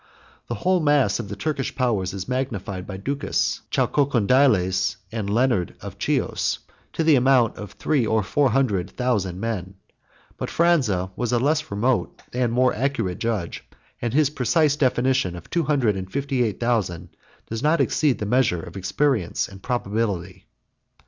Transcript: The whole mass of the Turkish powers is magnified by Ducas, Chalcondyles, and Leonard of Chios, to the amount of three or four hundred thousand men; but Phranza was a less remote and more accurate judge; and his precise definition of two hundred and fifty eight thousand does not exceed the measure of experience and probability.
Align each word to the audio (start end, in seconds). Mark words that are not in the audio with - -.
The 0.47 0.55
whole 0.55 0.79
mass 0.79 1.19
of 1.19 1.29
the 1.29 1.35
Turkish 1.35 1.75
powers 1.75 2.11
is 2.11 2.27
magnified 2.27 2.87
by 2.87 2.97
Ducas, 2.97 3.61
Chalcondyles, 3.69 4.95
and 5.11 5.29
Leonard 5.29 5.75
of 5.79 5.97
Chios, 5.99 6.57
to 6.93 7.03
the 7.03 7.13
amount 7.15 7.55
of 7.57 7.73
three 7.73 8.07
or 8.07 8.23
four 8.23 8.49
hundred 8.49 8.89
thousand 8.89 9.39
men; 9.39 9.75
but 10.39 10.49
Phranza 10.49 11.11
was 11.15 11.31
a 11.31 11.37
less 11.37 11.69
remote 11.69 12.19
and 12.33 12.51
more 12.51 12.73
accurate 12.73 13.19
judge; 13.19 13.63
and 14.01 14.11
his 14.11 14.31
precise 14.31 14.75
definition 14.75 15.35
of 15.35 15.51
two 15.51 15.65
hundred 15.65 15.95
and 15.95 16.11
fifty 16.11 16.41
eight 16.41 16.59
thousand 16.59 17.09
does 17.47 17.61
not 17.61 17.79
exceed 17.79 18.17
the 18.17 18.25
measure 18.25 18.63
of 18.63 18.75
experience 18.75 19.47
and 19.47 19.61
probability. 19.61 20.47